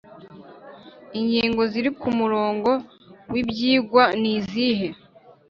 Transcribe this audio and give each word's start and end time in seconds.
Ingingo 1.19 1.61
ziri 1.71 1.89
ku 1.99 2.09
murongo 2.19 2.69
w 3.31 3.33
ibyigwa 3.41 4.03
nizihe 4.21 4.87